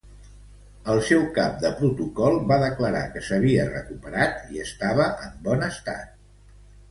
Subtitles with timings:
[0.93, 6.17] El seu cap de protocol va declarar que s'havia recuperat i estava en bon estat.